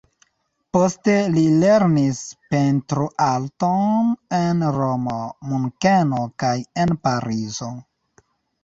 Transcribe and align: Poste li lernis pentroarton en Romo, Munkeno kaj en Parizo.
Poste 0.75 1.13
li 1.35 1.43
lernis 1.63 2.21
pentroarton 2.55 4.11
en 4.41 4.65
Romo, 4.79 5.23
Munkeno 5.53 6.27
kaj 6.47 6.57
en 6.85 7.01
Parizo. 7.07 7.71